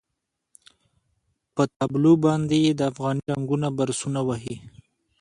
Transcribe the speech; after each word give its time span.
پر 1.53 1.67
تابلو 1.77 2.13
باندې 2.25 2.55
یې 2.65 2.71
د 2.75 2.81
افغاني 2.91 3.23
رنګونو 3.31 3.67
برسونه 3.77 4.19
وهي. 4.27 4.55